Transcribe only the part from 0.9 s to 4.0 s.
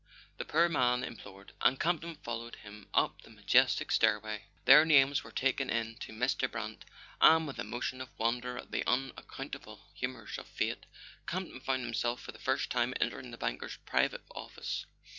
implored; and Camp ton followed him up the majestic